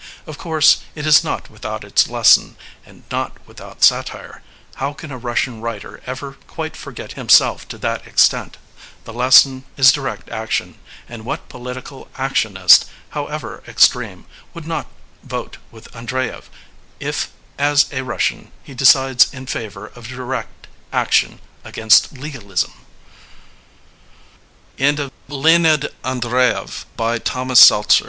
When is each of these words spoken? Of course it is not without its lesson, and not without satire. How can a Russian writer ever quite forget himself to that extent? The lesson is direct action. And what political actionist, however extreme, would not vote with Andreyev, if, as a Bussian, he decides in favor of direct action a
Of 0.25 0.39
course 0.39 0.77
it 0.95 1.05
is 1.05 1.23
not 1.23 1.51
without 1.51 1.83
its 1.83 2.07
lesson, 2.07 2.57
and 2.87 3.03
not 3.11 3.37
without 3.45 3.83
satire. 3.83 4.41
How 4.77 4.93
can 4.93 5.11
a 5.11 5.17
Russian 5.19 5.61
writer 5.61 6.01
ever 6.07 6.37
quite 6.47 6.75
forget 6.75 7.11
himself 7.11 7.67
to 7.67 7.77
that 7.77 8.07
extent? 8.07 8.57
The 9.03 9.13
lesson 9.13 9.63
is 9.77 9.91
direct 9.91 10.27
action. 10.31 10.79
And 11.07 11.23
what 11.23 11.47
political 11.49 12.07
actionist, 12.15 12.85
however 13.09 13.61
extreme, 13.67 14.25
would 14.55 14.65
not 14.65 14.87
vote 15.21 15.57
with 15.69 15.87
Andreyev, 15.95 16.49
if, 16.99 17.29
as 17.59 17.83
a 17.91 18.01
Bussian, 18.01 18.47
he 18.63 18.73
decides 18.73 19.31
in 19.31 19.45
favor 19.45 19.91
of 19.93 20.07
direct 20.07 20.65
action 20.91 21.39
a 21.63 21.71